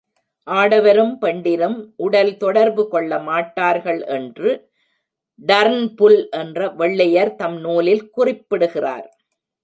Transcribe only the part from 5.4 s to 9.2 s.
Turnbull என்ற வெள்ளையர் தம் நூலில் குறிப்பிடுகிறார்.